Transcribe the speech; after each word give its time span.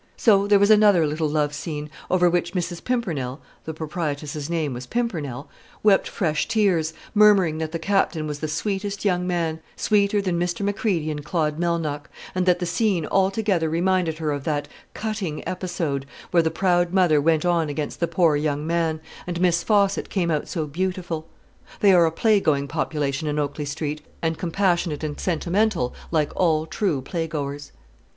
So 0.17 0.47
there 0.47 0.57
was 0.57 0.71
another 0.71 1.05
little 1.05 1.29
love 1.29 1.53
scene, 1.53 1.87
over 2.09 2.27
which 2.27 2.53
Mrs. 2.53 2.83
Pimpernel, 2.83 3.39
the 3.65 3.73
proprietress's 3.75 4.49
name 4.49 4.73
was 4.73 4.87
Pimpernel 4.87 5.47
wept 5.83 6.07
fresh 6.07 6.47
tears, 6.47 6.93
murmuring 7.13 7.59
that 7.59 7.71
the 7.71 7.77
Capting 7.77 8.25
was 8.25 8.39
the 8.39 8.47
sweetest 8.47 9.05
young 9.05 9.27
man, 9.27 9.59
sweeter 9.75 10.19
than 10.19 10.39
Mr. 10.39 10.61
Macready 10.65 11.11
in 11.11 11.21
Claude 11.21 11.59
Melnock; 11.59 12.09
and 12.33 12.47
that 12.47 12.57
the 12.57 12.65
scene 12.65 13.05
altogether 13.11 13.69
reminded 13.69 14.17
her 14.17 14.31
of 14.31 14.43
that 14.43 14.67
"cutting" 14.95 15.47
episode 15.47 16.07
where 16.31 16.41
the 16.41 16.49
proud 16.49 16.91
mother 16.91 17.21
went 17.21 17.45
on 17.45 17.69
against 17.69 17.99
the 17.99 18.07
pore 18.07 18.35
young 18.35 18.65
man, 18.65 19.01
and 19.27 19.39
Miss 19.39 19.61
Faucit 19.63 20.09
came 20.09 20.31
out 20.31 20.47
so 20.47 20.65
beautiful. 20.65 21.27
They 21.79 21.93
are 21.93 22.07
a 22.07 22.11
playgoing 22.11 22.67
population 22.67 23.27
in 23.27 23.37
Oakley 23.37 23.65
Street, 23.65 24.01
and 24.19 24.35
compassionate 24.35 25.03
and 25.03 25.19
sentimental 25.19 25.93
like 26.09 26.31
all 26.35 26.65
true 26.65 27.03
playgoers. 27.03 27.71